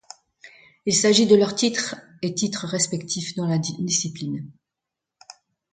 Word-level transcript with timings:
Il 0.87 0.95
s'agit 0.95 1.27
de 1.27 1.35
leur 1.35 1.53
titre 1.53 1.93
et 2.23 2.33
titre 2.33 2.65
respectif 2.65 3.35
dans 3.35 3.45
la 3.45 3.59
discipline. 3.59 4.49